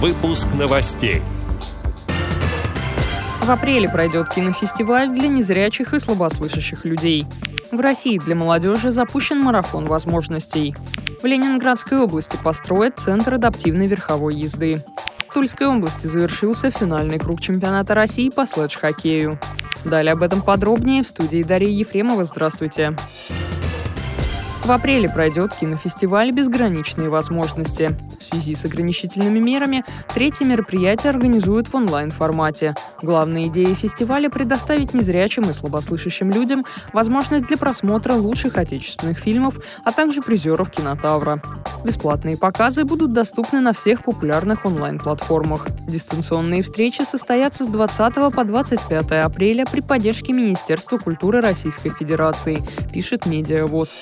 Выпуск 0.00 0.46
новостей. 0.56 1.22
В 3.42 3.50
апреле 3.50 3.88
пройдет 3.88 4.28
кинофестиваль 4.28 5.08
для 5.08 5.26
незрячих 5.26 5.92
и 5.92 5.98
слабослышащих 5.98 6.84
людей. 6.84 7.26
В 7.72 7.80
России 7.80 8.16
для 8.18 8.36
молодежи 8.36 8.92
запущен 8.92 9.40
марафон 9.40 9.86
возможностей. 9.86 10.76
В 11.20 11.26
Ленинградской 11.26 11.98
области 11.98 12.38
построят 12.40 13.00
Центр 13.00 13.34
адаптивной 13.34 13.88
верховой 13.88 14.36
езды. 14.36 14.84
В 15.28 15.34
Тульской 15.34 15.66
области 15.66 16.06
завершился 16.06 16.70
финальный 16.70 17.18
круг 17.18 17.40
чемпионата 17.40 17.92
России 17.94 18.30
по 18.30 18.46
следж-хоккею. 18.46 19.40
Далее 19.84 20.12
об 20.12 20.22
этом 20.22 20.42
подробнее 20.42 21.02
в 21.02 21.08
студии 21.08 21.42
Дарьи 21.42 21.74
Ефремова. 21.74 22.24
Здравствуйте. 22.24 22.96
В 24.64 24.70
апреле 24.70 25.08
пройдет 25.08 25.54
кинофестиваль 25.54 26.30
«Безграничные 26.30 27.08
возможности». 27.08 27.96
Связи 28.28 28.54
с 28.54 28.64
ограничительными 28.66 29.38
мерами 29.38 29.84
третье 30.12 30.44
мероприятие 30.44 31.10
организуют 31.10 31.68
в 31.68 31.74
онлайн-формате. 31.74 32.74
Главная 33.00 33.46
идея 33.46 33.74
фестиваля– 33.74 34.28
предоставить 34.30 34.92
незрячим 34.92 35.48
и 35.48 35.54
слабослышащим 35.54 36.30
людям 36.30 36.66
возможность 36.92 37.46
для 37.46 37.56
просмотра 37.56 38.14
лучших 38.14 38.58
отечественных 38.58 39.18
фильмов, 39.18 39.54
а 39.84 39.92
также 39.92 40.20
призеров 40.20 40.70
кинотавра. 40.70 41.40
Бесплатные 41.84 42.36
показы 42.36 42.84
будут 42.84 43.14
доступны 43.14 43.60
на 43.60 43.72
всех 43.72 44.04
популярных 44.04 44.66
онлайн-платформах. 44.66 45.66
Дистанционные 45.86 46.62
встречи 46.62 47.02
состоятся 47.02 47.64
с 47.64 47.68
20 47.68 48.14
по 48.34 48.44
25 48.44 49.12
апреля 49.12 49.64
при 49.64 49.80
поддержке 49.80 50.34
Министерства 50.34 50.98
культуры 50.98 51.40
Российской 51.40 51.88
Федерации, 51.88 52.62
пишет 52.92 53.24
Медиавоз. 53.24 53.96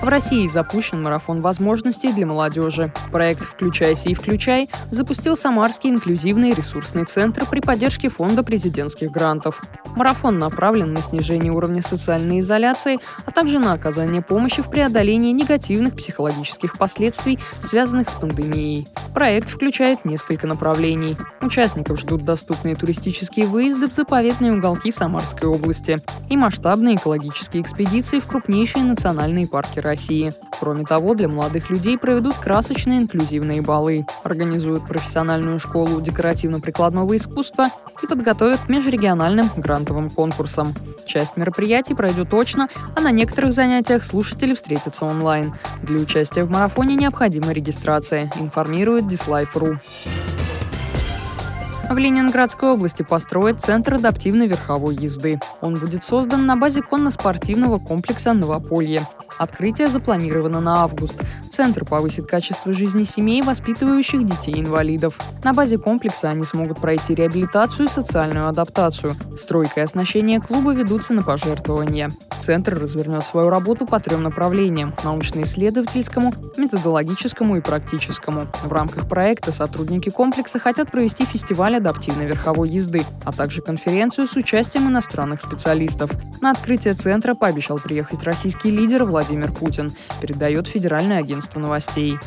В 0.00 0.06
России 0.06 0.46
запущен 0.46 1.02
марафон 1.02 1.42
возможностей 1.42 2.12
для 2.12 2.24
молодежи. 2.24 2.92
Проект 3.10 3.42
«Включайся 3.42 4.08
и 4.08 4.14
включай» 4.14 4.70
запустил 4.92 5.36
Самарский 5.36 5.90
инклюзивный 5.90 6.54
ресурсный 6.54 7.04
центр 7.04 7.44
при 7.46 7.58
поддержке 7.58 8.08
Фонда 8.08 8.44
президентских 8.44 9.10
грантов. 9.10 9.60
Марафон 9.96 10.38
направлен 10.38 10.94
на 10.94 11.02
снижение 11.02 11.50
уровня 11.50 11.82
социальной 11.82 12.40
изоляции, 12.40 13.00
а 13.26 13.32
также 13.32 13.58
на 13.58 13.72
оказание 13.72 14.22
помощи 14.22 14.62
в 14.62 14.70
преодолении 14.70 15.32
негативных 15.32 15.96
психологических 15.96 16.78
последствий, 16.78 17.40
связанных 17.60 18.08
с 18.08 18.14
пандемией. 18.14 18.86
Проект 19.18 19.50
включает 19.50 20.04
несколько 20.04 20.46
направлений. 20.46 21.16
Участников 21.40 21.98
ждут 21.98 22.24
доступные 22.24 22.76
туристические 22.76 23.48
выезды 23.48 23.88
в 23.88 23.92
заповедные 23.92 24.52
уголки 24.52 24.92
Самарской 24.92 25.48
области 25.48 26.00
и 26.30 26.36
масштабные 26.36 26.94
экологические 26.94 27.64
экспедиции 27.64 28.20
в 28.20 28.26
крупнейшие 28.28 28.84
национальные 28.84 29.48
парки 29.48 29.80
России. 29.80 30.34
Кроме 30.60 30.84
того, 30.84 31.14
для 31.14 31.28
молодых 31.28 31.70
людей 31.70 31.96
проведут 31.98 32.36
красочные 32.36 32.98
инклюзивные 32.98 33.62
балы, 33.62 34.06
организуют 34.24 34.86
профессиональную 34.86 35.60
школу 35.60 36.00
декоративно-прикладного 36.00 37.16
искусства 37.16 37.70
и 38.02 38.06
подготовят 38.06 38.60
к 38.60 38.68
межрегиональным 38.68 39.50
грантовым 39.56 40.10
конкурсам. 40.10 40.74
Часть 41.06 41.36
мероприятий 41.36 41.94
пройдет 41.94 42.30
точно, 42.30 42.68
а 42.94 43.00
на 43.00 43.10
некоторых 43.10 43.52
занятиях 43.52 44.04
слушатели 44.04 44.54
встретятся 44.54 45.04
онлайн. 45.04 45.54
Для 45.82 45.98
участия 45.98 46.42
в 46.42 46.50
марафоне 46.50 46.96
необходима 46.96 47.52
регистрация, 47.52 48.30
информирует 48.36 49.04
Dislife.ru. 49.04 49.78
В 51.90 51.96
Ленинградской 51.96 52.68
области 52.68 53.02
построят 53.02 53.62
Центр 53.62 53.94
адаптивной 53.94 54.46
верховой 54.46 54.94
езды. 54.94 55.40
Он 55.62 55.74
будет 55.74 56.04
создан 56.04 56.44
на 56.44 56.54
базе 56.54 56.82
конно-спортивного 56.82 57.78
комплекса 57.78 58.34
«Новополье». 58.34 59.08
Открытие 59.38 59.88
запланировано 59.88 60.60
на 60.60 60.82
август. 60.82 61.14
Центр 61.50 61.84
повысит 61.84 62.26
качество 62.26 62.72
жизни 62.72 63.04
семей, 63.04 63.40
воспитывающих 63.42 64.26
детей-инвалидов. 64.26 65.18
На 65.44 65.54
базе 65.54 65.78
комплекса 65.78 66.28
они 66.28 66.44
смогут 66.44 66.80
пройти 66.80 67.14
реабилитацию 67.14 67.86
и 67.86 67.90
социальную 67.90 68.48
адаптацию. 68.48 69.16
Стройка 69.36 69.80
и 69.80 69.84
оснащение 69.84 70.40
клуба 70.40 70.72
ведутся 70.74 71.14
на 71.14 71.22
пожертвования. 71.22 72.12
Центр 72.40 72.78
развернет 72.78 73.26
свою 73.26 73.48
работу 73.48 73.86
по 73.86 73.98
трем 73.98 74.22
направлениям– 74.22 74.94
научно-исследовательскому, 75.04 76.32
методологическому 76.56 77.56
и 77.56 77.60
практическому. 77.60 78.46
В 78.62 78.72
рамках 78.72 79.08
проекта 79.08 79.52
сотрудники 79.52 80.10
комплекса 80.10 80.58
хотят 80.58 80.90
провести 80.90 81.24
фестиваль 81.24 81.76
адаптивной 81.78 82.26
верховой 82.26 82.68
езды, 82.68 83.04
а 83.24 83.32
также 83.32 83.62
конференцию 83.62 84.28
с 84.28 84.36
участием 84.36 84.88
иностранных 84.88 85.42
специалистов. 85.42 86.10
На 86.40 86.50
открытие 86.52 86.94
центра 86.94 87.34
пообещал 87.34 87.78
приехать 87.78 88.22
российский 88.22 88.70
лидер 88.70 89.04
Владимир 89.04 89.52
Путин, 89.52 89.94
передает 90.20 90.68
Федеральное 90.68 91.18
агентство 91.18 91.58
новостей. 91.58 92.18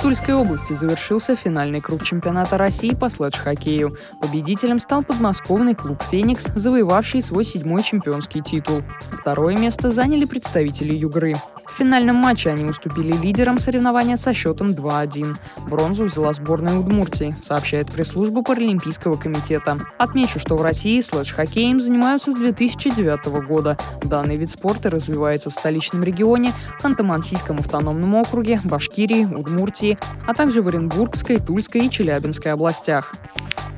В 0.00 0.02
Тульской 0.02 0.32
области 0.32 0.72
завершился 0.72 1.36
финальный 1.36 1.82
круг 1.82 2.04
чемпионата 2.04 2.56
России 2.56 2.94
по 2.94 3.10
следж-хоккею. 3.10 3.98
Победителем 4.22 4.78
стал 4.78 5.02
подмосковный 5.02 5.74
клуб 5.74 6.02
«Феникс», 6.10 6.46
завоевавший 6.54 7.20
свой 7.20 7.44
седьмой 7.44 7.82
чемпионский 7.82 8.40
титул. 8.40 8.82
Второе 9.12 9.58
место 9.58 9.92
заняли 9.92 10.24
представители 10.24 10.94
Югры. 10.94 11.36
Финальном 11.80 12.16
матче 12.16 12.50
они 12.50 12.66
уступили 12.66 13.16
лидерам 13.16 13.58
соревнования 13.58 14.18
со 14.18 14.34
счетом 14.34 14.72
2-1. 14.72 15.34
Бронзу 15.66 16.04
взяла 16.04 16.34
сборная 16.34 16.78
Удмуртии, 16.78 17.34
сообщает 17.42 17.90
пресс-служба 17.90 18.42
Паралимпийского 18.42 19.16
комитета. 19.16 19.78
Отмечу, 19.96 20.38
что 20.38 20.58
в 20.58 20.62
России 20.62 21.00
слэдж-хоккеем 21.00 21.80
занимаются 21.80 22.32
с 22.32 22.34
2009 22.34 23.46
года. 23.46 23.78
Данный 24.04 24.36
вид 24.36 24.50
спорта 24.50 24.90
развивается 24.90 25.48
в 25.48 25.54
столичном 25.54 26.04
регионе, 26.04 26.52
Ханты-Мансийском 26.82 27.60
автономном 27.60 28.14
округе, 28.14 28.60
Башкирии, 28.62 29.24
Удмуртии, 29.24 29.96
а 30.26 30.34
также 30.34 30.60
в 30.60 30.68
Оренбургской, 30.68 31.38
Тульской 31.38 31.86
и 31.86 31.90
Челябинской 31.90 32.52
областях. 32.52 33.14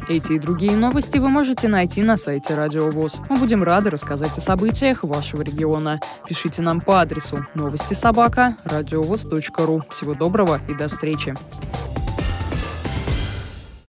Эти 0.08 0.32
и 0.32 0.38
другие 0.38 0.76
новости 0.76 1.18
вы 1.18 1.28
можете 1.28 1.68
найти 1.68 2.02
на 2.02 2.16
сайте 2.16 2.54
Радио 2.54 2.90
ВОЗ. 2.90 3.20
Мы 3.28 3.36
будем 3.36 3.62
рады 3.62 3.90
рассказать 3.90 4.36
о 4.36 4.40
событиях 4.40 5.04
вашего 5.04 5.42
региона. 5.42 6.00
Пишите 6.26 6.60
нам 6.60 6.80
по 6.80 7.00
адресу 7.00 7.46
новости 7.54 7.94
собака 7.94 8.56
ру. 9.64 9.82
Всего 9.90 10.14
доброго 10.14 10.60
и 10.68 10.74
до 10.74 10.88
встречи. 10.88 11.36